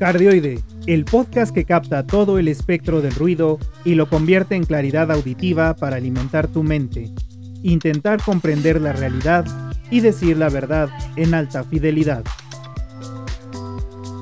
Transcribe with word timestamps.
Cardioide, 0.00 0.60
el 0.86 1.04
podcast 1.04 1.54
que 1.54 1.66
capta 1.66 2.06
todo 2.06 2.38
el 2.38 2.48
espectro 2.48 3.02
del 3.02 3.14
ruido 3.14 3.58
y 3.84 3.96
lo 3.96 4.08
convierte 4.08 4.54
en 4.54 4.64
claridad 4.64 5.12
auditiva 5.12 5.76
para 5.76 5.96
alimentar 5.96 6.48
tu 6.48 6.62
mente, 6.62 7.10
intentar 7.62 8.22
comprender 8.22 8.80
la 8.80 8.94
realidad 8.94 9.44
y 9.90 10.00
decir 10.00 10.38
la 10.38 10.48
verdad 10.48 10.88
en 11.16 11.34
alta 11.34 11.64
fidelidad. 11.64 12.24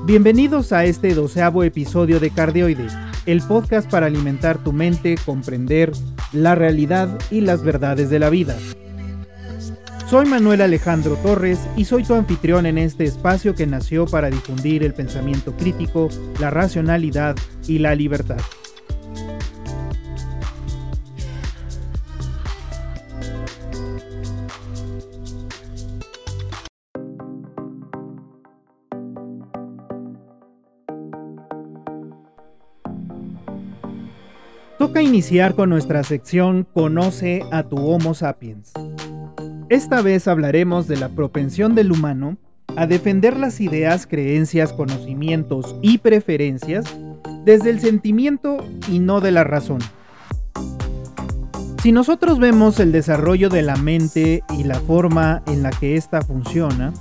Bienvenidos 0.05 0.73
a 0.73 0.83
este 0.83 1.13
doceavo 1.13 1.63
episodio 1.63 2.19
de 2.19 2.31
Cardioide, 2.31 2.87
el 3.25 3.41
podcast 3.41 3.89
para 3.89 4.07
alimentar 4.07 4.61
tu 4.61 4.73
mente, 4.73 5.15
comprender 5.25 5.93
la 6.33 6.55
realidad 6.55 7.17
y 7.31 7.39
las 7.39 7.63
verdades 7.63 8.09
de 8.09 8.19
la 8.19 8.29
vida. 8.29 8.57
Soy 10.09 10.25
Manuel 10.25 10.61
Alejandro 10.61 11.17
Torres 11.17 11.59
y 11.77 11.85
soy 11.85 12.03
tu 12.03 12.15
anfitrión 12.15 12.65
en 12.65 12.79
este 12.79 13.03
espacio 13.03 13.53
que 13.53 13.67
nació 13.67 14.07
para 14.07 14.31
difundir 14.31 14.81
el 14.81 14.95
pensamiento 14.95 15.53
crítico, 15.55 16.09
la 16.39 16.49
racionalidad 16.49 17.35
y 17.67 17.77
la 17.77 17.93
libertad. 17.93 18.39
Toca 34.79 35.03
iniciar 35.03 35.53
con 35.53 35.69
nuestra 35.69 36.03
sección 36.03 36.65
Conoce 36.73 37.43
a 37.51 37.61
tu 37.61 37.77
Homo 37.77 38.15
sapiens. 38.15 38.73
Esta 39.69 40.01
vez 40.01 40.27
hablaremos 40.27 40.87
de 40.87 40.97
la 40.97 41.09
propensión 41.09 41.75
del 41.75 41.91
humano 41.91 42.37
a 42.75 42.87
defender 42.87 43.37
las 43.37 43.61
ideas, 43.61 44.07
creencias, 44.07 44.73
conocimientos 44.73 45.75
y 45.83 45.99
preferencias 45.99 46.85
desde 47.45 47.69
el 47.69 47.79
sentimiento 47.79 48.57
y 48.91 48.97
no 48.97 49.21
de 49.21 49.29
la 49.29 49.43
razón. 49.43 49.77
Si 51.83 51.91
nosotros 51.91 52.39
vemos 52.39 52.79
el 52.79 52.91
desarrollo 52.91 53.49
de 53.49 53.61
la 53.61 53.75
mente 53.75 54.43
y 54.57 54.63
la 54.63 54.79
forma 54.79 55.43
en 55.45 55.61
la 55.61 55.69
que 55.69 55.95
ésta 55.97 56.23
funciona, 56.23 56.91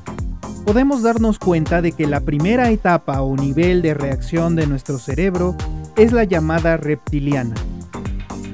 podemos 0.66 1.02
darnos 1.02 1.39
cuenta 1.39 1.80
de 1.80 1.92
que 1.92 2.06
la 2.06 2.20
primera 2.20 2.70
etapa 2.70 3.22
o 3.22 3.34
nivel 3.34 3.80
de 3.80 3.94
reacción 3.94 4.56
de 4.56 4.66
nuestro 4.66 4.98
cerebro 4.98 5.56
es 5.96 6.12
la 6.12 6.24
llamada 6.24 6.77
reptiliana. 6.77 7.55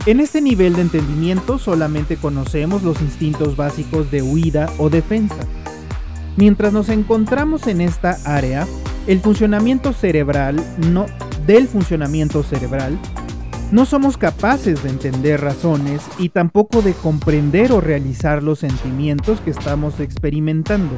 En 0.06 0.20
este 0.20 0.42
nivel 0.42 0.74
de 0.74 0.82
entendimiento 0.82 1.58
solamente 1.58 2.18
conocemos 2.18 2.82
los 2.82 3.00
instintos 3.00 3.56
básicos 3.56 4.10
de 4.10 4.20
huida 4.20 4.70
o 4.76 4.90
defensa. 4.90 5.46
Mientras 6.36 6.74
nos 6.74 6.90
encontramos 6.90 7.66
en 7.68 7.80
esta 7.80 8.18
área, 8.26 8.66
el 9.06 9.20
funcionamiento 9.20 9.94
cerebral 9.94 10.62
no 10.92 11.06
del 11.46 11.68
funcionamiento 11.68 12.42
cerebral 12.42 12.98
no 13.74 13.86
somos 13.86 14.16
capaces 14.16 14.84
de 14.84 14.90
entender 14.90 15.40
razones 15.40 16.00
y 16.20 16.28
tampoco 16.28 16.80
de 16.80 16.92
comprender 16.92 17.72
o 17.72 17.80
realizar 17.80 18.40
los 18.40 18.60
sentimientos 18.60 19.40
que 19.40 19.50
estamos 19.50 19.98
experimentando. 19.98 20.96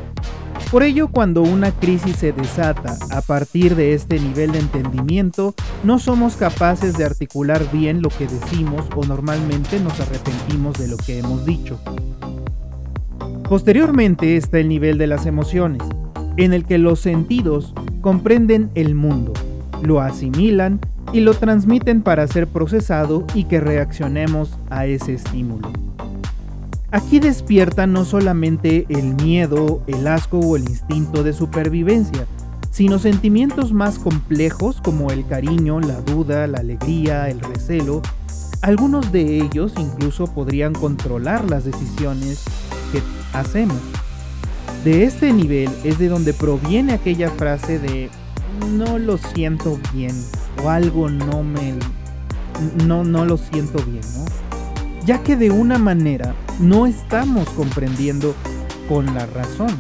Por 0.71 0.83
ello, 0.83 1.09
cuando 1.09 1.41
una 1.41 1.71
crisis 1.71 2.17
se 2.17 2.35
desata 2.35 2.99
a 3.13 3.23
partir 3.23 3.77
de 3.77 3.95
este 3.95 4.21
nivel 4.21 4.53
de 4.53 4.59
entendimiento, 4.59 5.55
no 5.85 5.99
somos 5.99 6.37
capaces 6.37 6.99
de 6.99 7.07
articular 7.07 7.67
bien 7.73 8.03
lo 8.03 8.11
que 8.11 8.27
decimos 8.27 8.85
o 8.95 9.07
normalmente 9.07 9.81
nos 9.81 9.99
arrepentimos 9.99 10.77
de 10.77 10.89
lo 10.89 10.99
que 10.99 11.21
hemos 11.21 11.47
dicho. 11.47 11.81
Posteriormente 13.49 14.37
está 14.37 14.59
el 14.59 14.69
nivel 14.69 14.99
de 14.99 15.07
las 15.07 15.25
emociones, 15.25 15.83
en 16.37 16.53
el 16.53 16.67
que 16.67 16.77
los 16.77 17.01
sentidos 17.01 17.73
comprenden 18.03 18.71
el 18.75 18.95
mundo, 18.95 19.33
lo 19.83 20.01
asimilan 20.01 20.81
y 21.13 21.21
lo 21.21 21.35
transmiten 21.35 22.03
para 22.03 22.27
ser 22.27 22.47
procesado 22.47 23.25
y 23.35 23.45
que 23.45 23.61
reaccionemos 23.61 24.59
a 24.71 24.87
ese 24.87 25.15
estímulo. 25.15 25.71
Aquí 26.91 27.19
despierta 27.19 27.87
no 27.87 28.05
solamente 28.05 28.87
el 28.89 29.15
miedo, 29.15 29.83
el 29.87 30.07
asco 30.07 30.39
o 30.39 30.57
el 30.57 30.63
instinto 30.63 31.23
de 31.23 31.33
supervivencia, 31.33 32.27
sino 32.71 32.99
sentimientos 32.99 33.73
más 33.73 33.99
complejos 33.99 34.81
como 34.83 35.11
el 35.11 35.27
cariño, 35.27 35.81
la 35.81 36.01
duda, 36.01 36.47
la 36.47 36.59
alegría, 36.59 37.29
el 37.29 37.41
recelo. 37.41 38.03
Algunos 38.63 39.13
de 39.13 39.39
ellos 39.39 39.73
incluso 39.79 40.27
podrían 40.27 40.75
controlar 40.75 41.51
las 41.51 41.65
decisiones 41.65 42.45
que 42.93 43.03
hacemos. 43.33 43.79
De 44.85 45.05
este 45.05 45.33
nivel 45.33 45.71
es 45.85 45.99
de 45.99 46.09
donde 46.09 46.33
proviene 46.33 46.93
aquella 46.93 47.31
frase 47.31 47.79
de 47.79 48.11
no 48.71 48.99
lo 48.99 49.19
siento 49.19 49.79
bien 49.93 50.15
o 50.63 50.71
algo 50.71 51.09
no 51.09 51.43
me 51.43 51.75
no 52.87 53.05
no 53.05 53.25
lo 53.25 53.37
siento 53.37 53.83
bien, 53.85 54.03
¿no? 54.17 54.25
ya 55.07 55.23
que 55.23 55.37
de 55.37 55.53
una 55.53 55.79
manera 55.79 56.35
no 56.59 56.87
estamos 56.87 57.49
comprendiendo 57.51 58.35
con 58.89 59.07
la 59.15 59.25
razón, 59.27 59.71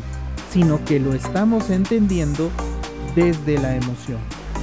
sino 0.53 0.82
que 0.84 1.00
lo 1.00 1.15
estamos 1.15 1.70
entendiendo 1.70 2.48
desde 3.16 3.59
la 3.59 3.75
emoción, 3.75 4.19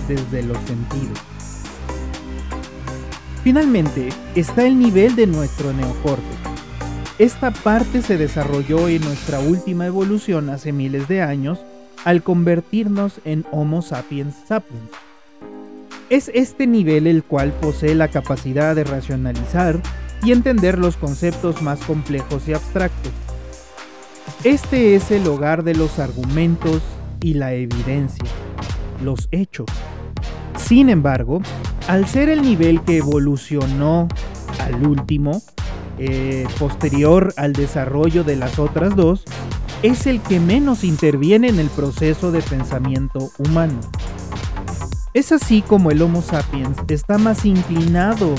desde 0.07 0.41
los 0.41 0.57
sentidos. 0.59 1.19
Finalmente, 3.44 4.07
está 4.35 4.66
el 4.66 4.79
nivel 4.79 5.18
de 5.18 5.28
nuestro 5.28 5.73
neocorte. 5.73 6.23
Esta 7.19 7.52
parte 7.52 8.02
se 8.02 8.18
desarrolló 8.18 8.88
en 8.88 9.02
nuestra 9.02 9.40
última 9.40 9.85
evolución 9.85 10.50
hace 10.50 10.72
miles 10.72 11.09
de 11.09 11.22
años 11.22 11.59
al 12.06 12.24
convertirnos 12.24 13.19
en 13.25 13.46
Homo 13.52 13.81
sapiens 13.81 14.36
sapiens. 14.47 14.90
Es 16.09 16.30
este 16.34 16.68
nivel 16.68 17.08
el 17.08 17.24
cual 17.24 17.52
posee 17.53 17.96
la 17.96 18.09
capacidad 18.09 18.75
de 18.75 18.84
racionalizar, 18.84 19.80
y 20.24 20.31
entender 20.31 20.80
los 20.80 20.96
conceptos 20.96 21.62
más 21.62 21.80
complejos 21.81 22.47
y 22.47 22.53
abstractos. 22.53 23.12
Este 24.44 24.96
es 24.96 25.12
el 25.12 25.28
hogar 25.28 25.64
de 25.64 25.75
los 25.75 26.00
argumentos 26.00 26.81
y 27.22 27.34
la 27.34 27.53
evidencia, 27.53 28.25
los 29.03 29.28
hechos. 29.31 29.68
Sin 30.58 30.90
embargo, 30.90 31.41
al 31.88 32.08
ser 32.08 32.30
el 32.30 32.41
nivel 32.41 32.81
que 32.81 32.97
evolucionó 32.97 34.08
al 34.59 34.88
último, 34.88 35.41
eh, 36.00 36.47
posterior 36.58 37.34
al 37.38 37.53
desarrollo 37.53 38.24
de 38.24 38.38
las 38.38 38.59
otras 38.59 38.96
dos, 38.96 39.25
es 39.83 40.07
el 40.07 40.21
que 40.21 40.39
menos 40.39 40.85
interviene 40.85 41.49
en 41.49 41.59
el 41.59 41.67
proceso 41.67 42.31
de 42.31 42.41
pensamiento 42.41 43.31
humano. 43.38 43.81
Es 45.13 45.33
así 45.33 45.61
como 45.61 45.91
el 45.91 46.01
Homo 46.01 46.21
sapiens 46.21 46.77
está 46.88 47.17
más 47.17 47.45
inclinado 47.45 48.33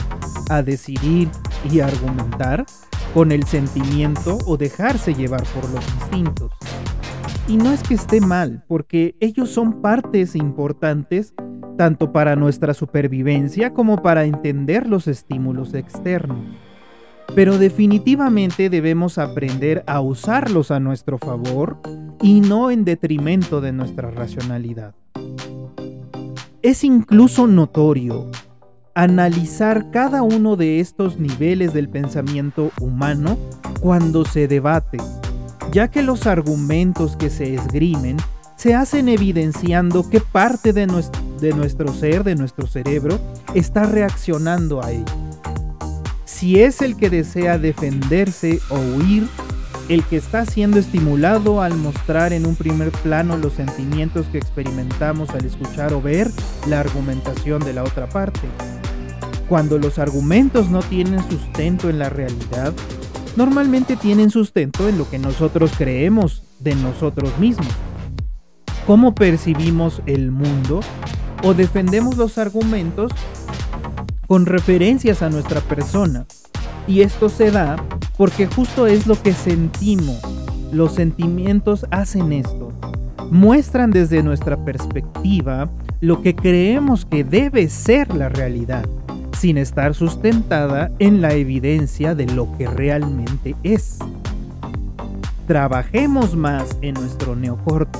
a 0.48 0.62
decidir 0.62 1.28
y 1.70 1.80
argumentar 1.80 2.64
con 3.12 3.30
el 3.30 3.44
sentimiento 3.44 4.38
o 4.46 4.56
dejarse 4.56 5.14
llevar 5.14 5.44
por 5.54 5.68
los 5.68 5.84
instintos. 6.00 6.50
Y 7.46 7.58
no 7.58 7.72
es 7.72 7.82
que 7.82 7.94
esté 7.94 8.22
mal, 8.22 8.64
porque 8.66 9.14
ellos 9.20 9.50
son 9.50 9.82
partes 9.82 10.34
importantes 10.34 11.34
tanto 11.76 12.10
para 12.10 12.36
nuestra 12.36 12.72
supervivencia 12.72 13.74
como 13.74 14.00
para 14.00 14.24
entender 14.24 14.88
los 14.88 15.08
estímulos 15.08 15.74
externos. 15.74 16.38
Pero 17.34 17.58
definitivamente 17.58 18.70
debemos 18.70 19.18
aprender 19.18 19.82
a 19.86 20.00
usarlos 20.00 20.70
a 20.70 20.80
nuestro 20.80 21.18
favor 21.18 21.78
y 22.22 22.40
no 22.40 22.70
en 22.70 22.84
detrimento 22.84 23.60
de 23.60 23.72
nuestra 23.72 24.10
racionalidad. 24.10 24.94
Es 26.62 26.84
incluso 26.84 27.46
notorio 27.46 28.30
analizar 28.94 29.90
cada 29.90 30.22
uno 30.22 30.56
de 30.56 30.80
estos 30.80 31.18
niveles 31.18 31.74
del 31.74 31.88
pensamiento 31.88 32.70
humano 32.80 33.36
cuando 33.80 34.24
se 34.24 34.46
debate, 34.48 34.98
ya 35.72 35.88
que 35.88 36.02
los 36.02 36.26
argumentos 36.26 37.16
que 37.16 37.28
se 37.28 37.54
esgrimen 37.54 38.16
se 38.56 38.74
hacen 38.74 39.08
evidenciando 39.08 40.08
qué 40.08 40.20
parte 40.20 40.72
de 40.72 40.86
nuestro, 40.86 41.20
de 41.40 41.52
nuestro 41.52 41.92
ser, 41.92 42.24
de 42.24 42.36
nuestro 42.36 42.66
cerebro, 42.66 43.18
está 43.54 43.84
reaccionando 43.84 44.82
a 44.82 44.92
ello. 44.92 45.04
Si 46.44 46.60
es 46.60 46.82
el 46.82 46.94
que 46.94 47.08
desea 47.08 47.56
defenderse 47.56 48.60
o 48.68 48.74
huir, 48.74 49.26
el 49.88 50.04
que 50.04 50.18
está 50.18 50.44
siendo 50.44 50.78
estimulado 50.78 51.62
al 51.62 51.74
mostrar 51.74 52.34
en 52.34 52.44
un 52.44 52.54
primer 52.54 52.90
plano 52.90 53.38
los 53.38 53.54
sentimientos 53.54 54.26
que 54.26 54.36
experimentamos 54.36 55.30
al 55.30 55.46
escuchar 55.46 55.94
o 55.94 56.02
ver 56.02 56.30
la 56.68 56.80
argumentación 56.80 57.64
de 57.64 57.72
la 57.72 57.82
otra 57.82 58.10
parte. 58.10 58.42
Cuando 59.48 59.78
los 59.78 59.98
argumentos 59.98 60.68
no 60.68 60.80
tienen 60.80 61.26
sustento 61.30 61.88
en 61.88 61.98
la 61.98 62.10
realidad, 62.10 62.74
normalmente 63.36 63.96
tienen 63.96 64.28
sustento 64.28 64.86
en 64.86 64.98
lo 64.98 65.08
que 65.08 65.18
nosotros 65.18 65.72
creemos 65.78 66.42
de 66.60 66.74
nosotros 66.74 67.38
mismos. 67.38 67.72
¿Cómo 68.86 69.14
percibimos 69.14 70.02
el 70.04 70.30
mundo? 70.30 70.80
O 71.42 71.54
defendemos 71.54 72.18
los 72.18 72.36
argumentos 72.36 73.12
con 74.26 74.44
referencias 74.44 75.22
a 75.22 75.30
nuestra 75.30 75.62
persona. 75.62 76.26
Y 76.86 77.00
esto 77.00 77.28
se 77.28 77.50
da 77.50 77.76
porque 78.16 78.46
justo 78.46 78.86
es 78.86 79.06
lo 79.06 79.20
que 79.20 79.32
sentimos. 79.32 80.20
Los 80.72 80.94
sentimientos 80.94 81.86
hacen 81.90 82.32
esto. 82.32 82.72
Muestran 83.30 83.90
desde 83.90 84.22
nuestra 84.22 84.62
perspectiva 84.64 85.70
lo 86.00 86.20
que 86.20 86.36
creemos 86.36 87.06
que 87.06 87.24
debe 87.24 87.68
ser 87.68 88.14
la 88.14 88.28
realidad, 88.28 88.84
sin 89.38 89.56
estar 89.56 89.94
sustentada 89.94 90.92
en 90.98 91.22
la 91.22 91.32
evidencia 91.32 92.14
de 92.14 92.26
lo 92.26 92.54
que 92.58 92.66
realmente 92.66 93.56
es. 93.62 93.98
Trabajemos 95.46 96.36
más 96.36 96.76
en 96.82 96.94
nuestro 96.94 97.34
neocorte, 97.34 97.98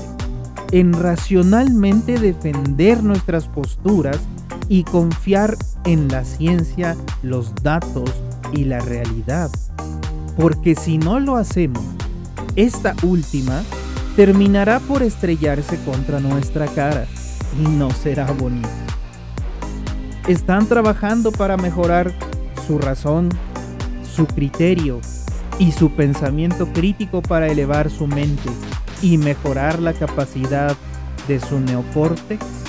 en 0.71 0.93
racionalmente 0.93 2.19
defender 2.19 3.03
nuestras 3.03 3.47
posturas 3.47 4.19
y 4.69 4.83
confiar 4.83 5.55
en 5.85 6.07
la 6.07 6.23
ciencia, 6.23 6.95
los 7.23 7.53
datos 7.55 8.11
y 8.53 8.65
la 8.65 8.79
realidad. 8.79 9.49
Porque 10.37 10.75
si 10.75 10.97
no 10.97 11.19
lo 11.19 11.37
hacemos, 11.37 11.83
esta 12.55 12.95
última 13.03 13.63
terminará 14.15 14.79
por 14.79 15.03
estrellarse 15.03 15.77
contra 15.83 16.19
nuestra 16.19 16.67
cara 16.67 17.05
y 17.59 17.67
no 17.67 17.91
será 17.91 18.31
bonito. 18.31 18.69
Están 20.27 20.67
trabajando 20.67 21.31
para 21.31 21.57
mejorar 21.57 22.11
su 22.65 22.79
razón, 22.79 23.29
su 24.03 24.25
criterio 24.25 24.99
y 25.59 25.71
su 25.71 25.91
pensamiento 25.91 26.67
crítico 26.73 27.21
para 27.21 27.47
elevar 27.47 27.89
su 27.89 28.07
mente 28.07 28.49
y 29.01 29.17
mejorar 29.17 29.79
la 29.79 29.93
capacidad 29.93 30.75
de 31.27 31.39
su 31.39 31.59
neocórtex 31.59 32.64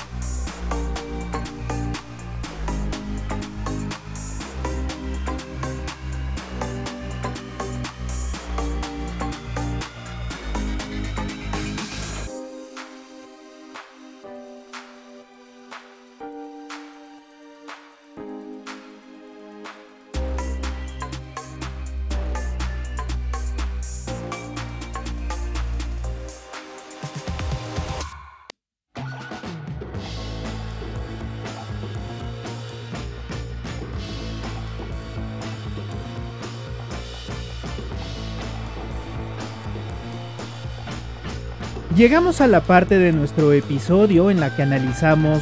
Llegamos 41.97 42.41
a 42.41 42.47
la 42.47 42.61
parte 42.61 42.99
de 42.99 43.11
nuestro 43.11 43.53
episodio 43.53 44.29
en 44.29 44.39
la 44.39 44.55
que 44.55 44.61
analizamos 44.61 45.41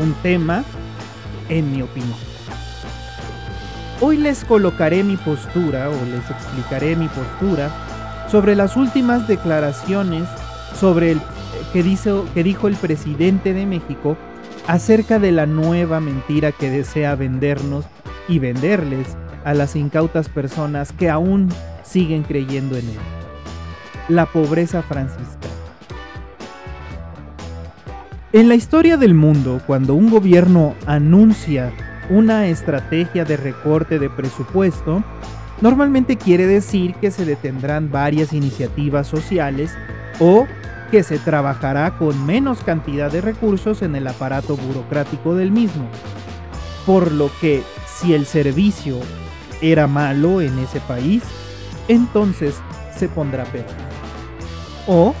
un 0.00 0.14
tema, 0.22 0.62
en 1.48 1.72
mi 1.72 1.82
opinión. 1.82 2.14
Hoy 4.00 4.16
les 4.16 4.44
colocaré 4.44 5.02
mi 5.02 5.16
postura 5.16 5.90
o 5.90 6.04
les 6.04 6.30
explicaré 6.30 6.94
mi 6.94 7.08
postura 7.08 7.72
sobre 8.30 8.54
las 8.54 8.76
últimas 8.76 9.26
declaraciones 9.26 10.28
sobre 10.78 11.10
el 11.10 11.20
que, 11.72 11.82
que 12.32 12.42
dijo 12.44 12.68
el 12.68 12.76
presidente 12.76 13.52
de 13.52 13.66
México 13.66 14.16
acerca 14.68 15.18
de 15.18 15.32
la 15.32 15.46
nueva 15.46 15.98
mentira 15.98 16.52
que 16.52 16.70
desea 16.70 17.16
vendernos 17.16 17.86
y 18.28 18.38
venderles 18.38 19.16
a 19.44 19.52
las 19.52 19.74
incautas 19.74 20.28
personas 20.28 20.92
que 20.92 21.10
aún 21.10 21.48
siguen 21.82 22.22
creyendo 22.22 22.76
en 22.76 22.88
él. 22.88 22.98
La 24.08 24.26
pobreza 24.26 24.82
franciscana. 24.82 25.45
En 28.36 28.50
la 28.50 28.54
historia 28.54 28.98
del 28.98 29.14
mundo, 29.14 29.62
cuando 29.66 29.94
un 29.94 30.10
gobierno 30.10 30.74
anuncia 30.84 31.72
una 32.10 32.48
estrategia 32.48 33.24
de 33.24 33.38
recorte 33.38 33.98
de 33.98 34.10
presupuesto, 34.10 35.02
normalmente 35.62 36.18
quiere 36.18 36.46
decir 36.46 36.96
que 36.96 37.10
se 37.10 37.24
detendrán 37.24 37.90
varias 37.90 38.34
iniciativas 38.34 39.06
sociales 39.06 39.74
o 40.20 40.46
que 40.90 41.02
se 41.02 41.18
trabajará 41.18 41.96
con 41.96 42.26
menos 42.26 42.62
cantidad 42.62 43.10
de 43.10 43.22
recursos 43.22 43.80
en 43.80 43.96
el 43.96 44.06
aparato 44.06 44.54
burocrático 44.54 45.34
del 45.34 45.50
mismo. 45.50 45.88
Por 46.84 47.12
lo 47.12 47.30
que 47.40 47.62
si 47.86 48.12
el 48.12 48.26
servicio 48.26 48.98
era 49.62 49.86
malo 49.86 50.42
en 50.42 50.58
ese 50.58 50.80
país, 50.80 51.22
entonces 51.88 52.56
se 52.94 53.08
pondrá 53.08 53.44
peor. 53.44 53.64
O 54.86 55.14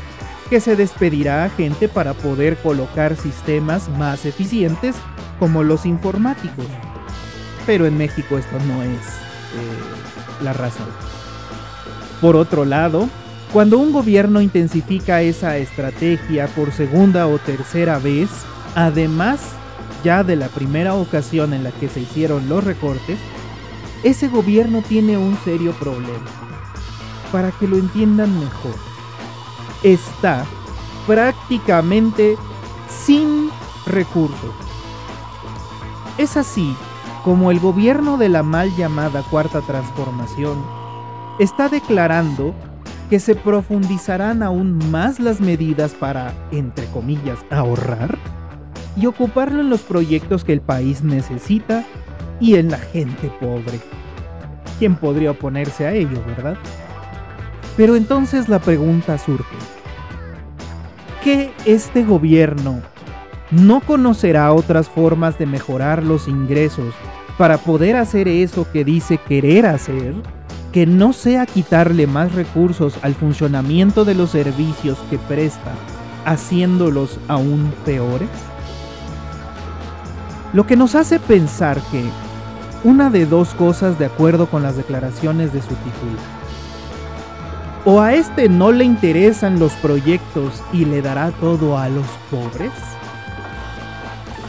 que 0.48 0.60
se 0.60 0.76
despedirá 0.76 1.44
a 1.44 1.50
gente 1.50 1.88
para 1.88 2.14
poder 2.14 2.56
colocar 2.58 3.16
sistemas 3.16 3.88
más 3.88 4.24
eficientes 4.24 4.94
como 5.38 5.62
los 5.62 5.86
informáticos. 5.86 6.66
Pero 7.66 7.86
en 7.86 7.98
México 7.98 8.38
esto 8.38 8.56
no 8.66 8.82
es 8.82 9.00
eh, 9.00 10.42
la 10.42 10.52
razón. 10.52 10.86
Por 12.20 12.36
otro 12.36 12.64
lado, 12.64 13.08
cuando 13.52 13.78
un 13.78 13.92
gobierno 13.92 14.40
intensifica 14.40 15.22
esa 15.22 15.56
estrategia 15.56 16.46
por 16.48 16.72
segunda 16.72 17.26
o 17.26 17.38
tercera 17.38 17.98
vez, 17.98 18.30
además 18.74 19.40
ya 20.04 20.22
de 20.22 20.36
la 20.36 20.48
primera 20.48 20.94
ocasión 20.94 21.52
en 21.52 21.64
la 21.64 21.72
que 21.72 21.88
se 21.88 22.00
hicieron 22.00 22.48
los 22.48 22.62
recortes, 22.62 23.18
ese 24.04 24.28
gobierno 24.28 24.82
tiene 24.82 25.18
un 25.18 25.36
serio 25.44 25.72
problema. 25.72 26.30
Para 27.32 27.50
que 27.50 27.66
lo 27.66 27.76
entiendan 27.76 28.38
mejor 28.38 28.95
está 29.82 30.44
prácticamente 31.06 32.36
sin 32.88 33.50
recursos. 33.86 34.54
Es 36.18 36.36
así 36.36 36.74
como 37.24 37.50
el 37.50 37.60
gobierno 37.60 38.16
de 38.16 38.28
la 38.28 38.42
mal 38.42 38.74
llamada 38.76 39.22
Cuarta 39.22 39.60
Transformación 39.60 40.56
está 41.38 41.68
declarando 41.68 42.54
que 43.10 43.20
se 43.20 43.34
profundizarán 43.34 44.42
aún 44.42 44.78
más 44.90 45.20
las 45.20 45.40
medidas 45.40 45.94
para, 45.94 46.32
entre 46.50 46.86
comillas, 46.86 47.38
ahorrar 47.50 48.18
y 48.96 49.06
ocuparlo 49.06 49.60
en 49.60 49.70
los 49.70 49.82
proyectos 49.82 50.44
que 50.44 50.52
el 50.52 50.60
país 50.60 51.02
necesita 51.02 51.84
y 52.40 52.56
en 52.56 52.70
la 52.70 52.78
gente 52.78 53.30
pobre. 53.40 53.80
¿Quién 54.78 54.96
podría 54.96 55.30
oponerse 55.30 55.86
a 55.86 55.92
ello, 55.92 56.22
verdad? 56.26 56.56
Pero 57.76 57.94
entonces 57.94 58.48
la 58.48 58.58
pregunta 58.58 59.18
surge. 59.18 59.56
¿Qué 61.22 61.52
este 61.64 62.04
gobierno 62.04 62.80
no 63.50 63.80
conocerá 63.80 64.52
otras 64.52 64.88
formas 64.88 65.38
de 65.38 65.46
mejorar 65.46 66.02
los 66.02 66.28
ingresos 66.28 66.94
para 67.36 67.58
poder 67.58 67.96
hacer 67.96 68.28
eso 68.28 68.66
que 68.72 68.84
dice 68.84 69.18
querer 69.18 69.66
hacer? 69.66 70.14
Que 70.72 70.86
no 70.86 71.12
sea 71.12 71.46
quitarle 71.46 72.06
más 72.06 72.34
recursos 72.34 72.98
al 73.02 73.14
funcionamiento 73.14 74.04
de 74.04 74.14
los 74.14 74.30
servicios 74.30 74.98
que 75.10 75.18
presta, 75.18 75.72
haciéndolos 76.24 77.18
aún 77.28 77.72
peores? 77.84 78.28
Lo 80.52 80.66
que 80.66 80.76
nos 80.76 80.94
hace 80.94 81.18
pensar 81.18 81.80
que 81.90 82.04
una 82.84 83.10
de 83.10 83.26
dos 83.26 83.52
cosas 83.54 83.98
de 83.98 84.06
acuerdo 84.06 84.46
con 84.46 84.62
las 84.62 84.76
declaraciones 84.76 85.52
de 85.52 85.60
su 85.60 85.74
titular 85.74 86.35
¿O 87.88 88.00
a 88.00 88.14
este 88.14 88.48
no 88.48 88.72
le 88.72 88.82
interesan 88.82 89.60
los 89.60 89.72
proyectos 89.74 90.60
y 90.72 90.84
le 90.84 91.02
dará 91.02 91.30
todo 91.30 91.78
a 91.78 91.88
los 91.88 92.04
pobres? 92.32 92.72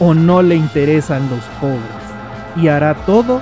¿O 0.00 0.12
no 0.12 0.42
le 0.42 0.56
interesan 0.56 1.30
los 1.30 1.44
pobres 1.60 1.80
y 2.56 2.66
hará 2.66 2.96
todo 3.06 3.40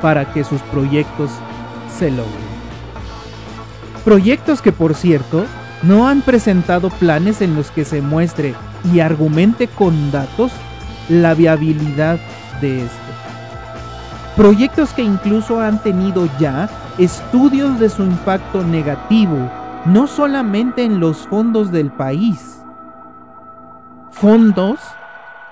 para 0.00 0.32
que 0.32 0.44
sus 0.44 0.62
proyectos 0.62 1.30
se 1.94 2.10
logren? 2.10 2.54
Proyectos 4.02 4.62
que, 4.62 4.72
por 4.72 4.94
cierto, 4.94 5.44
no 5.82 6.08
han 6.08 6.22
presentado 6.22 6.88
planes 6.88 7.42
en 7.42 7.54
los 7.54 7.70
que 7.70 7.84
se 7.84 8.00
muestre 8.00 8.54
y 8.94 9.00
argumente 9.00 9.68
con 9.68 10.10
datos 10.10 10.52
la 11.10 11.34
viabilidad 11.34 12.18
de 12.62 12.78
estos. 12.78 12.98
Proyectos 14.36 14.94
que 14.94 15.02
incluso 15.02 15.60
han 15.60 15.82
tenido 15.82 16.30
ya 16.40 16.70
estudios 16.98 17.78
de 17.80 17.88
su 17.88 18.02
impacto 18.02 18.62
negativo, 18.62 19.50
no 19.86 20.06
solamente 20.06 20.84
en 20.84 21.00
los 21.00 21.18
fondos 21.28 21.72
del 21.72 21.90
país. 21.90 22.62
Fondos 24.12 24.78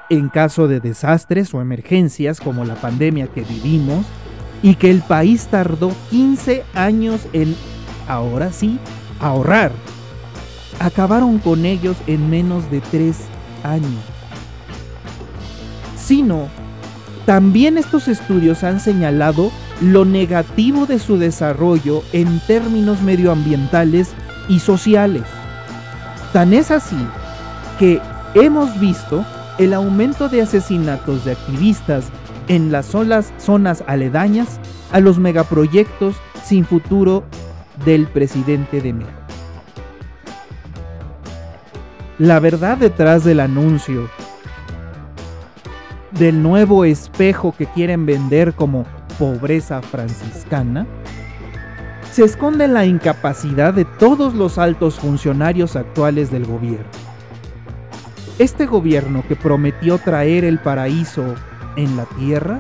en 0.09 0.29
caso 0.29 0.69
de 0.69 0.81
desastres 0.81 1.53
o 1.55 1.61
emergencias 1.61 2.41
como 2.41 2.65
la 2.65 2.75
pandemia 2.75 3.27
que 3.29 3.43
vivimos 3.43 4.05
y 4.63 4.75
que 4.75 4.91
el 4.91 5.01
país 5.01 5.47
tardó 5.47 5.91
15 6.11 6.65
años 6.75 7.23
en, 7.33 7.57
ahora 8.07 8.53
sí, 8.53 8.79
ahorrar. 9.21 9.73
Acabaron 10.79 11.39
con 11.39 11.65
ellos 11.65 11.97
en 12.07 12.31
menos 12.31 12.71
de 12.71 12.81
3 12.81 13.17
años. 13.65 14.03
Sino, 15.97 16.49
también 17.27 17.79
estos 17.79 18.09
estudios 18.09 18.65
han 18.65 18.81
señalado 18.81 19.51
lo 19.83 20.05
negativo 20.05 20.87
de 20.87 20.99
su 20.99 21.19
desarrollo 21.19 22.03
en 22.13 22.41
términos 22.47 23.03
medioambientales 23.03 24.11
y 24.49 24.61
sociales. 24.61 25.25
Tan 26.33 26.55
es 26.55 26.71
así 26.71 26.97
que 27.79 28.01
hemos 28.35 28.79
visto 28.79 29.25
el 29.59 29.75
aumento 29.75 30.29
de 30.29 30.43
asesinatos 30.43 31.25
de 31.25 31.33
activistas 31.33 32.07
en 32.49 32.71
las 32.71 32.87
zonas 32.87 33.85
aledañas 33.87 34.61
a 34.93 35.01
los 35.01 35.19
megaproyectos 35.19 36.15
sin 36.45 36.65
futuro 36.65 37.25
del 37.85 38.07
presidente 38.07 38.81
de 38.81 38.93
México. 38.93 39.19
La 42.19 42.39
verdad 42.39 42.79
detrás 42.79 43.25
del 43.25 43.41
anuncio 43.41 44.09
del 46.13 46.43
nuevo 46.43 46.85
espejo 46.85 47.55
que 47.57 47.67
quieren 47.67 48.07
vender 48.07 48.55
como 48.55 48.87
pobreza 49.23 49.81
franciscana, 49.83 50.85
se 52.11 52.25
esconde 52.25 52.67
la 52.67 52.87
incapacidad 52.87 53.73
de 53.73 53.85
todos 53.85 54.35
los 54.35 54.59
altos 54.59 54.97
funcionarios 54.97 55.77
actuales 55.77 56.33
del 56.33 56.45
gobierno. 56.45 56.91
Este 58.41 58.67
gobierno 58.67 59.23
que 59.29 59.37
prometió 59.37 59.99
traer 59.99 60.45
el 60.45 60.59
paraíso 60.59 61.37
en 61.77 61.97
la 61.97 62.05
tierra, 62.19 62.59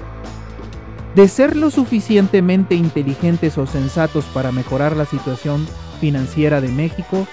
de 1.16 1.26
ser 1.26 1.56
lo 1.56 1.68
suficientemente 1.72 2.76
inteligentes 2.76 3.58
o 3.58 3.66
sensatos 3.66 4.24
para 4.26 4.52
mejorar 4.52 4.96
la 4.96 5.04
situación 5.04 5.66
financiera 6.00 6.60
de 6.60 6.68
México, 6.68 7.26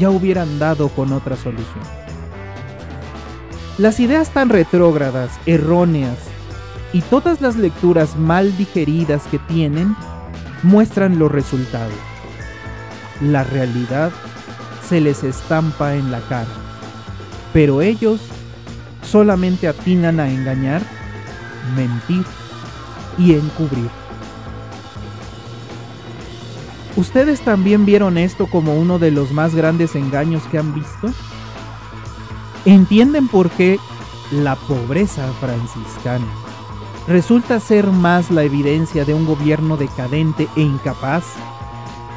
ya 0.00 0.10
hubieran 0.10 0.58
dado 0.58 0.88
con 0.88 1.12
otra 1.12 1.36
solución. 1.36 1.84
Las 3.78 4.00
ideas 4.00 4.30
tan 4.30 4.48
retrógradas, 4.48 5.30
erróneas 5.46 6.18
y 6.92 7.02
todas 7.02 7.40
las 7.40 7.56
lecturas 7.56 8.16
mal 8.16 8.56
digeridas 8.56 9.22
que 9.30 9.38
tienen 9.38 9.94
muestran 10.62 11.18
los 11.18 11.30
resultados. 11.30 11.92
La 13.20 13.44
realidad 13.44 14.12
se 14.88 15.00
les 15.00 15.22
estampa 15.24 15.94
en 15.94 16.10
la 16.10 16.20
cara, 16.20 16.48
pero 17.52 17.82
ellos 17.82 18.20
solamente 19.02 19.68
atinan 19.68 20.20
a 20.20 20.30
engañar, 20.30 20.82
mentir 21.76 22.24
y 23.18 23.34
encubrir. 23.34 23.90
¿Ustedes 26.96 27.42
también 27.42 27.84
vieron 27.86 28.18
esto 28.18 28.46
como 28.46 28.74
uno 28.74 28.98
de 28.98 29.10
los 29.10 29.30
más 29.30 29.54
grandes 29.54 29.94
engaños 29.94 30.42
que 30.50 30.58
han 30.58 30.74
visto? 30.74 31.12
¿Entienden 32.64 33.28
por 33.28 33.50
qué 33.50 33.78
la 34.32 34.56
pobreza 34.56 35.24
franciscana 35.40 36.26
resulta 37.08 37.58
ser 37.58 37.86
más 37.86 38.30
la 38.30 38.42
evidencia 38.42 39.06
de 39.06 39.14
un 39.14 39.24
gobierno 39.24 39.78
decadente 39.78 40.46
e 40.56 40.60
incapaz 40.60 41.24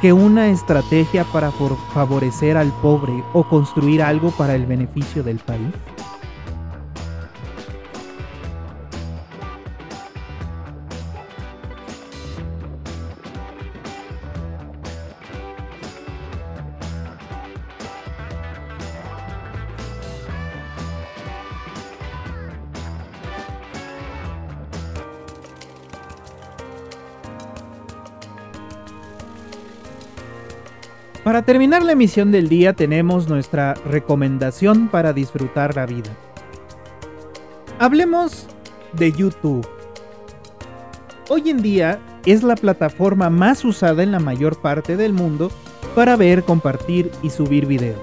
que 0.02 0.12
una 0.12 0.48
estrategia 0.48 1.24
para 1.24 1.50
favorecer 1.50 2.58
al 2.58 2.70
pobre 2.82 3.24
o 3.32 3.44
construir 3.44 4.02
algo 4.02 4.30
para 4.32 4.54
el 4.54 4.66
beneficio 4.66 5.22
del 5.22 5.38
país? 5.38 5.68
Para 31.24 31.42
terminar 31.42 31.84
la 31.84 31.92
emisión 31.92 32.32
del 32.32 32.48
día 32.48 32.72
tenemos 32.72 33.28
nuestra 33.28 33.74
recomendación 33.74 34.88
para 34.88 35.12
disfrutar 35.12 35.76
la 35.76 35.86
vida. 35.86 36.10
Hablemos 37.78 38.48
de 38.92 39.12
YouTube. 39.12 39.64
Hoy 41.28 41.50
en 41.50 41.62
día 41.62 42.00
es 42.26 42.42
la 42.42 42.56
plataforma 42.56 43.30
más 43.30 43.64
usada 43.64 44.02
en 44.02 44.10
la 44.10 44.18
mayor 44.18 44.60
parte 44.60 44.96
del 44.96 45.12
mundo 45.12 45.52
para 45.94 46.16
ver, 46.16 46.42
compartir 46.42 47.12
y 47.22 47.30
subir 47.30 47.66
videos. 47.66 48.00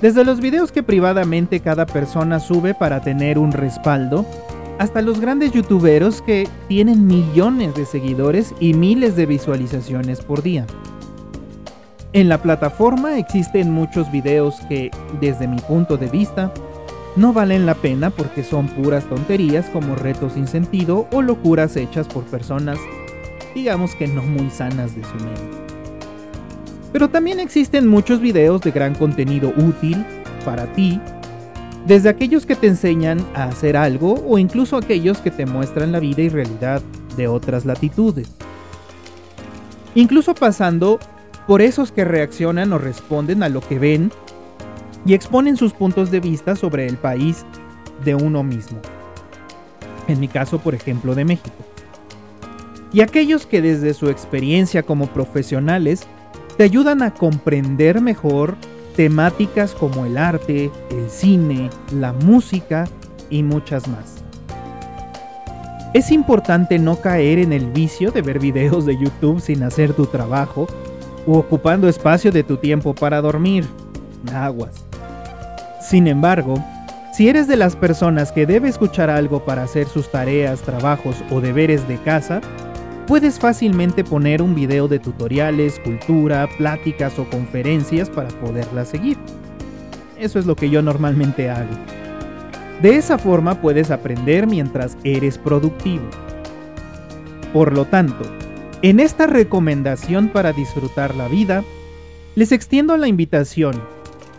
Desde 0.00 0.24
los 0.24 0.40
videos 0.40 0.70
que 0.70 0.84
privadamente 0.84 1.58
cada 1.58 1.86
persona 1.86 2.38
sube 2.38 2.72
para 2.72 3.00
tener 3.00 3.36
un 3.36 3.50
respaldo, 3.50 4.24
hasta 4.78 5.02
los 5.02 5.18
grandes 5.18 5.50
youtuberos 5.50 6.22
que 6.22 6.48
tienen 6.68 7.08
millones 7.08 7.74
de 7.74 7.84
seguidores 7.84 8.54
y 8.60 8.74
miles 8.74 9.16
de 9.16 9.26
visualizaciones 9.26 10.20
por 10.20 10.42
día. 10.42 10.66
En 12.16 12.30
la 12.30 12.38
plataforma 12.38 13.18
existen 13.18 13.70
muchos 13.70 14.10
videos 14.10 14.60
que, 14.70 14.90
desde 15.20 15.46
mi 15.46 15.58
punto 15.58 15.98
de 15.98 16.06
vista, 16.06 16.50
no 17.14 17.34
valen 17.34 17.66
la 17.66 17.74
pena 17.74 18.08
porque 18.08 18.42
son 18.42 18.68
puras 18.68 19.04
tonterías 19.04 19.66
como 19.66 19.94
retos 19.94 20.32
sin 20.32 20.48
sentido 20.48 21.06
o 21.12 21.20
locuras 21.20 21.76
hechas 21.76 22.08
por 22.08 22.24
personas, 22.24 22.78
digamos 23.54 23.94
que 23.94 24.08
no 24.08 24.22
muy 24.22 24.48
sanas 24.48 24.96
de 24.96 25.04
su 25.04 25.14
mente. 25.16 25.42
Pero 26.90 27.10
también 27.10 27.38
existen 27.38 27.86
muchos 27.86 28.18
videos 28.18 28.62
de 28.62 28.70
gran 28.70 28.94
contenido 28.94 29.52
útil 29.54 30.02
para 30.42 30.72
ti, 30.72 30.98
desde 31.86 32.08
aquellos 32.08 32.46
que 32.46 32.56
te 32.56 32.68
enseñan 32.68 33.22
a 33.34 33.44
hacer 33.44 33.76
algo 33.76 34.24
o 34.26 34.38
incluso 34.38 34.78
aquellos 34.78 35.18
que 35.18 35.30
te 35.30 35.44
muestran 35.44 35.92
la 35.92 36.00
vida 36.00 36.22
y 36.22 36.30
realidad 36.30 36.80
de 37.14 37.28
otras 37.28 37.66
latitudes. 37.66 38.30
Incluso 39.94 40.34
pasando 40.34 40.98
por 41.46 41.62
esos 41.62 41.92
que 41.92 42.04
reaccionan 42.04 42.72
o 42.72 42.78
responden 42.78 43.42
a 43.42 43.48
lo 43.48 43.60
que 43.60 43.78
ven 43.78 44.10
y 45.04 45.14
exponen 45.14 45.56
sus 45.56 45.72
puntos 45.72 46.10
de 46.10 46.20
vista 46.20 46.56
sobre 46.56 46.86
el 46.86 46.96
país 46.96 47.44
de 48.04 48.14
uno 48.14 48.42
mismo. 48.42 48.78
En 50.08 50.20
mi 50.20 50.28
caso, 50.28 50.58
por 50.58 50.74
ejemplo, 50.74 51.14
de 51.14 51.24
México. 51.24 51.56
Y 52.92 53.00
aquellos 53.00 53.46
que 53.46 53.62
desde 53.62 53.94
su 53.94 54.08
experiencia 54.08 54.82
como 54.82 55.06
profesionales 55.06 56.06
te 56.56 56.64
ayudan 56.64 57.02
a 57.02 57.12
comprender 57.12 58.00
mejor 58.00 58.56
temáticas 58.96 59.72
como 59.72 60.06
el 60.06 60.16
arte, 60.16 60.70
el 60.90 61.10
cine, 61.10 61.70
la 61.92 62.12
música 62.12 62.88
y 63.28 63.42
muchas 63.42 63.86
más. 63.88 64.24
Es 65.92 66.10
importante 66.10 66.78
no 66.78 67.00
caer 67.00 67.38
en 67.38 67.52
el 67.52 67.66
vicio 67.66 68.10
de 68.10 68.22
ver 68.22 68.38
videos 68.38 68.86
de 68.86 68.98
YouTube 68.98 69.40
sin 69.40 69.62
hacer 69.62 69.92
tu 69.92 70.06
trabajo 70.06 70.66
u 71.26 71.34
ocupando 71.34 71.88
espacio 71.88 72.30
de 72.32 72.42
tu 72.42 72.56
tiempo 72.56 72.94
para 72.94 73.20
dormir. 73.20 73.66
Aguas. 74.32 74.84
Sin 75.80 76.06
embargo, 76.06 76.62
si 77.12 77.28
eres 77.28 77.48
de 77.48 77.56
las 77.56 77.76
personas 77.76 78.32
que 78.32 78.46
debe 78.46 78.68
escuchar 78.68 79.08
algo 79.08 79.44
para 79.44 79.62
hacer 79.62 79.86
sus 79.86 80.10
tareas, 80.10 80.62
trabajos 80.62 81.16
o 81.30 81.40
deberes 81.40 81.86
de 81.88 81.96
casa, 81.98 82.40
puedes 83.06 83.38
fácilmente 83.38 84.04
poner 84.04 84.42
un 84.42 84.54
video 84.54 84.88
de 84.88 84.98
tutoriales, 84.98 85.78
cultura, 85.80 86.48
pláticas 86.58 87.18
o 87.18 87.24
conferencias 87.24 88.10
para 88.10 88.28
poderla 88.28 88.84
seguir. 88.84 89.16
Eso 90.18 90.38
es 90.38 90.46
lo 90.46 90.56
que 90.56 90.70
yo 90.70 90.82
normalmente 90.82 91.48
hago. 91.48 91.74
De 92.82 92.96
esa 92.96 93.16
forma 93.16 93.60
puedes 93.62 93.90
aprender 93.90 94.46
mientras 94.46 94.98
eres 95.02 95.38
productivo. 95.38 96.04
Por 97.52 97.72
lo 97.72 97.86
tanto, 97.86 98.24
en 98.82 99.00
esta 99.00 99.26
recomendación 99.26 100.28
para 100.28 100.52
disfrutar 100.52 101.14
la 101.14 101.28
vida, 101.28 101.64
les 102.34 102.52
extiendo 102.52 102.96
la 102.96 103.08
invitación, 103.08 103.74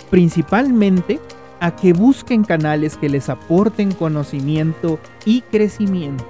principalmente 0.09 1.19
a 1.59 1.75
que 1.75 1.93
busquen 1.93 2.43
canales 2.43 2.97
que 2.97 3.09
les 3.09 3.29
aporten 3.29 3.91
conocimiento 3.91 4.99
y 5.25 5.41
crecimiento. 5.41 6.27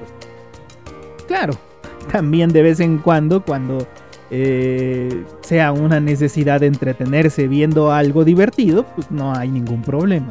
Claro, 1.28 1.54
también 2.12 2.52
de 2.52 2.64
vez 2.64 2.80
en 2.80 3.00
cuando, 3.00 3.44
cuando 3.44 3.86
eh, 4.32 5.26
sea 5.42 5.72
una 5.72 6.00
necesidad 6.00 6.62
de 6.62 6.68
entretenerse 6.68 7.48
viendo 7.48 7.92
algo 7.92 8.24
divertido, 8.24 8.86
pues 8.96 9.12
no 9.12 9.34
hay 9.34 9.50
ningún 9.50 9.82
problema. 9.82 10.30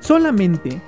Solamente 0.00 0.80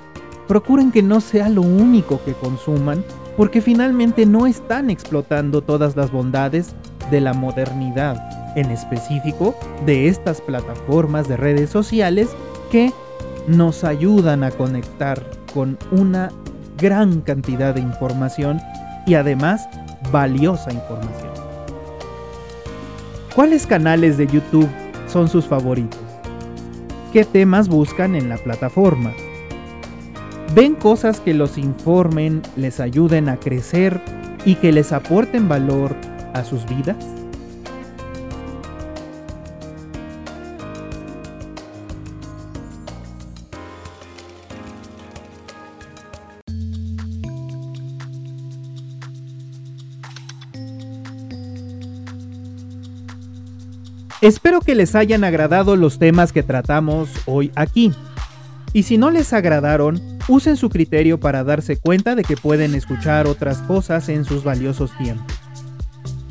procuren 0.47 0.91
que 0.91 1.01
no 1.01 1.21
sea 1.21 1.49
lo 1.49 1.61
único 1.61 2.21
que 2.23 2.33
consuman 2.33 3.03
porque 3.37 3.61
finalmente 3.61 4.25
no 4.25 4.47
están 4.47 4.89
explotando 4.89 5.61
todas 5.61 5.95
las 5.95 6.11
bondades 6.11 6.75
de 7.11 7.21
la 7.21 7.33
modernidad, 7.33 8.17
en 8.55 8.71
específico 8.71 9.55
de 9.85 10.07
estas 10.07 10.41
plataformas 10.41 11.27
de 11.27 11.37
redes 11.37 11.69
sociales 11.69 12.29
que 12.71 12.93
nos 13.47 13.83
ayudan 13.83 14.43
a 14.43 14.51
conectar 14.51 15.21
con 15.53 15.77
una 15.91 16.31
gran 16.77 17.21
cantidad 17.21 17.75
de 17.75 17.81
información 17.81 18.59
y 19.05 19.15
además 19.15 19.67
valiosa 20.11 20.71
información. 20.73 21.31
¿Cuáles 23.35 23.67
canales 23.67 24.17
de 24.17 24.27
YouTube 24.27 24.69
son 25.07 25.27
sus 25.27 25.45
favoritos? 25.45 25.99
¿Qué 27.11 27.25
temas 27.25 27.67
buscan 27.67 28.15
en 28.15 28.29
la 28.29 28.37
plataforma? 28.37 29.11
Ven 30.53 30.75
cosas 30.75 31.19
que 31.19 31.33
los 31.33 31.57
informen, 31.57 32.41
les 32.55 32.79
ayuden 32.79 33.29
a 33.29 33.37
crecer 33.37 33.99
y 34.45 34.55
que 34.55 34.71
les 34.71 34.91
aporten 34.93 35.49
valor 35.49 35.95
a 36.33 36.43
sus 36.43 36.65
vidas. 36.65 36.97
Espero 54.21 54.59
que 54.61 54.73
les 54.73 54.95
hayan 54.95 55.23
agradado 55.23 55.75
los 55.75 55.99
temas 55.99 56.31
que 56.31 56.41
tratamos 56.41 57.09
hoy 57.25 57.51
aquí. 57.55 57.93
Y 58.73 58.83
si 58.83 58.97
no 58.97 59.11
les 59.11 59.33
agradaron, 59.33 60.14
usen 60.27 60.57
su 60.57 60.69
criterio 60.69 61.19
para 61.19 61.43
darse 61.43 61.77
cuenta 61.77 62.15
de 62.15 62.23
que 62.23 62.37
pueden 62.37 62.75
escuchar 62.75 63.27
otras 63.27 63.59
cosas 63.59 64.09
en 64.09 64.25
sus 64.25 64.43
valiosos 64.43 64.95
tiempos. 64.97 65.25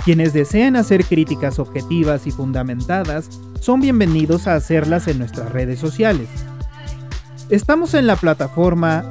Quienes 0.05 0.33
desean 0.33 0.77
hacer 0.77 1.05
críticas 1.05 1.59
objetivas 1.59 2.27
y 2.27 2.31
fundamentadas 2.31 3.29
son 3.61 3.81
bienvenidos 3.81 4.47
a 4.47 4.55
hacerlas 4.55 5.09
en 5.09 5.19
nuestras 5.19 5.51
redes 5.53 5.79
sociales. 5.79 6.29
Estamos 7.51 7.95
en 7.95 8.07
la 8.07 8.17
plataforma 8.17 9.05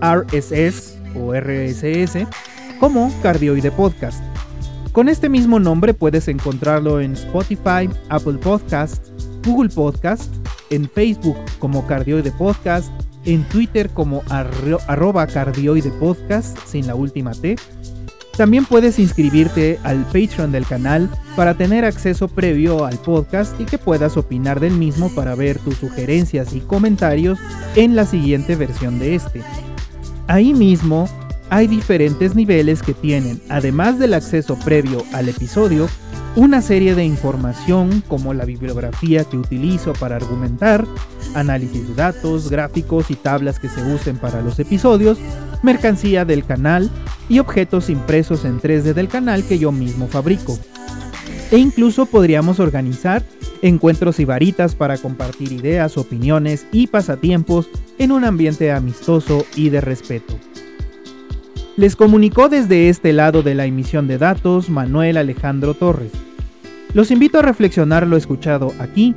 RSS 0.00 0.98
o 1.14 1.34
RSS 1.34 2.26
como 2.78 3.12
Cardioide 3.22 3.70
Podcast 3.70 4.22
con 4.96 5.10
este 5.10 5.28
mismo 5.28 5.60
nombre 5.60 5.92
puedes 5.92 6.26
encontrarlo 6.26 7.02
en 7.02 7.12
Spotify, 7.12 7.86
Apple 8.08 8.38
Podcast, 8.38 9.08
Google 9.44 9.68
Podcast, 9.68 10.32
en 10.70 10.88
Facebook 10.88 11.36
como 11.58 11.86
Cardioide 11.86 12.32
Podcast, 12.32 12.90
en 13.26 13.44
Twitter 13.44 13.90
como 13.90 14.22
arroba 14.28 15.26
cardioide 15.26 15.90
podcast 15.90 16.56
sin 16.66 16.86
la 16.86 16.94
última 16.94 17.32
T. 17.32 17.56
También 18.36 18.66
puedes 18.66 18.98
inscribirte 18.98 19.78
al 19.82 20.04
Patreon 20.04 20.52
del 20.52 20.66
canal 20.66 21.10
para 21.36 21.54
tener 21.54 21.84
acceso 21.84 22.28
previo 22.28 22.84
al 22.84 22.98
podcast 22.98 23.58
y 23.60 23.64
que 23.64 23.78
puedas 23.78 24.16
opinar 24.16 24.60
del 24.60 24.74
mismo 24.74 25.14
para 25.14 25.34
ver 25.34 25.58
tus 25.58 25.76
sugerencias 25.76 26.54
y 26.54 26.60
comentarios 26.60 27.38
en 27.76 27.96
la 27.96 28.04
siguiente 28.04 28.54
versión 28.54 28.98
de 28.98 29.14
este. 29.14 29.42
Ahí 30.26 30.52
mismo 30.52 31.08
hay 31.48 31.66
diferentes 31.66 32.34
niveles 32.34 32.82
que 32.82 32.92
tienen, 32.92 33.40
además 33.48 33.98
del 33.98 34.14
acceso 34.14 34.58
previo 34.58 35.02
al 35.12 35.28
episodio, 35.28 35.88
una 36.34 36.60
serie 36.60 36.94
de 36.94 37.04
información 37.04 38.02
como 38.06 38.34
la 38.34 38.44
bibliografía 38.44 39.24
que 39.24 39.38
utilizo 39.38 39.94
para 39.94 40.16
argumentar, 40.16 40.84
análisis 41.36 41.88
de 41.88 41.94
datos, 41.94 42.50
gráficos 42.50 43.10
y 43.10 43.14
tablas 43.14 43.58
que 43.58 43.68
se 43.68 43.82
usen 43.82 44.16
para 44.16 44.42
los 44.42 44.58
episodios, 44.58 45.18
mercancía 45.62 46.24
del 46.24 46.44
canal 46.44 46.90
y 47.28 47.38
objetos 47.38 47.90
impresos 47.90 48.44
en 48.44 48.60
3D 48.60 48.94
del 48.94 49.08
canal 49.08 49.44
que 49.44 49.58
yo 49.58 49.72
mismo 49.72 50.08
fabrico. 50.08 50.58
E 51.50 51.58
incluso 51.58 52.06
podríamos 52.06 52.58
organizar 52.58 53.22
encuentros 53.62 54.20
y 54.20 54.24
varitas 54.24 54.74
para 54.74 54.98
compartir 54.98 55.52
ideas, 55.52 55.96
opiniones 55.96 56.66
y 56.72 56.88
pasatiempos 56.88 57.68
en 57.98 58.12
un 58.12 58.24
ambiente 58.24 58.72
amistoso 58.72 59.46
y 59.54 59.70
de 59.70 59.80
respeto. 59.80 60.38
Les 61.76 61.94
comunicó 61.94 62.48
desde 62.48 62.88
este 62.88 63.12
lado 63.12 63.42
de 63.42 63.54
la 63.54 63.66
emisión 63.66 64.08
de 64.08 64.18
datos 64.18 64.70
Manuel 64.70 65.18
Alejandro 65.18 65.74
Torres. 65.74 66.10
Los 66.94 67.10
invito 67.10 67.38
a 67.38 67.42
reflexionar 67.42 68.06
lo 68.06 68.16
escuchado 68.16 68.72
aquí 68.78 69.14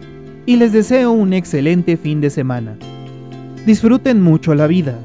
y 0.50 0.56
les 0.56 0.74
deseo 0.74 1.12
un 1.12 1.34
excelente 1.34 1.96
fin 1.96 2.22
de 2.22 2.32
semana. 2.32 2.76
Disfruten 3.68 4.20
mucho 4.20 4.56
la 4.56 4.66
vida. 4.66 4.98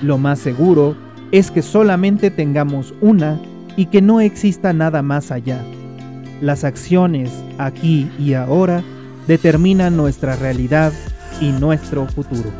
Lo 0.00 0.16
más 0.16 0.38
seguro 0.38 0.96
es 1.32 1.50
que 1.50 1.60
solamente 1.60 2.30
tengamos 2.30 2.94
una 3.00 3.40
y 3.76 3.86
que 3.86 4.00
no 4.00 4.20
exista 4.20 4.72
nada 4.72 5.02
más 5.02 5.32
allá. 5.32 5.60
Las 6.40 6.62
acciones 6.62 7.32
aquí 7.58 8.08
y 8.16 8.34
ahora 8.34 8.84
determinan 9.26 9.96
nuestra 9.96 10.36
realidad 10.36 10.92
y 11.40 11.50
nuestro 11.50 12.06
futuro. 12.06 12.52